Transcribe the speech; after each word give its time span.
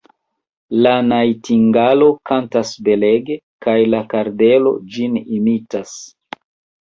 La 0.85 0.91
najtingalo 1.09 2.07
kantas 2.29 2.71
belege, 2.87 3.37
kaj 3.65 3.77
la 3.95 3.99
kardelo 4.13 4.71
ĝin 4.95 5.19
imitas. 5.41 5.93